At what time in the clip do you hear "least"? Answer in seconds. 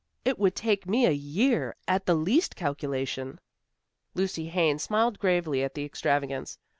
2.15-2.55